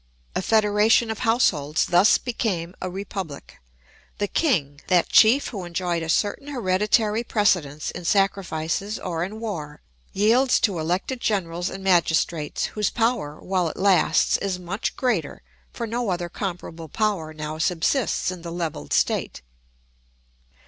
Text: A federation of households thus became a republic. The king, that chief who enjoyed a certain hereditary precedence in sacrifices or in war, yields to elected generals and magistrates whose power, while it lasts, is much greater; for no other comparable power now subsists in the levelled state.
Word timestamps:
A 0.33 0.41
federation 0.41 1.11
of 1.11 1.19
households 1.19 1.85
thus 1.85 2.17
became 2.17 2.73
a 2.81 2.89
republic. 2.89 3.59
The 4.17 4.27
king, 4.27 4.81
that 4.87 5.09
chief 5.09 5.49
who 5.49 5.63
enjoyed 5.63 6.01
a 6.01 6.09
certain 6.09 6.47
hereditary 6.47 7.23
precedence 7.23 7.91
in 7.91 8.03
sacrifices 8.05 8.97
or 8.97 9.23
in 9.23 9.39
war, 9.39 9.79
yields 10.11 10.59
to 10.61 10.79
elected 10.79 11.21
generals 11.21 11.69
and 11.69 11.83
magistrates 11.83 12.65
whose 12.73 12.89
power, 12.89 13.39
while 13.39 13.69
it 13.69 13.77
lasts, 13.77 14.37
is 14.37 14.57
much 14.57 14.95
greater; 14.97 15.43
for 15.71 15.85
no 15.85 16.09
other 16.09 16.29
comparable 16.29 16.89
power 16.89 17.31
now 17.31 17.59
subsists 17.59 18.31
in 18.31 18.41
the 18.41 18.49
levelled 18.51 18.93
state. 18.93 19.43